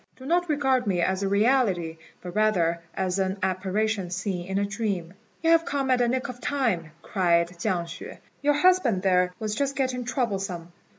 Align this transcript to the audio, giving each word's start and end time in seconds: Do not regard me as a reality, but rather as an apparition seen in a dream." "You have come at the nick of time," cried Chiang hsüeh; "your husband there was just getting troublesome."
Do 0.15 0.25
not 0.25 0.49
regard 0.49 0.87
me 0.87 0.99
as 0.99 1.21
a 1.21 1.27
reality, 1.29 1.97
but 2.23 2.33
rather 2.35 2.79
as 2.95 3.19
an 3.19 3.37
apparition 3.43 4.09
seen 4.09 4.47
in 4.47 4.57
a 4.57 4.65
dream." 4.65 5.13
"You 5.43 5.51
have 5.51 5.63
come 5.63 5.91
at 5.91 5.99
the 5.99 6.07
nick 6.07 6.27
of 6.27 6.41
time," 6.41 6.89
cried 7.03 7.49
Chiang 7.59 7.85
hsüeh; 7.85 8.17
"your 8.41 8.55
husband 8.55 9.03
there 9.03 9.31
was 9.37 9.53
just 9.53 9.75
getting 9.75 10.03
troublesome." 10.03 10.71